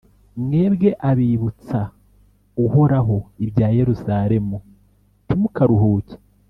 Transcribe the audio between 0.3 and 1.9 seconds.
«mwebwe, abibutsa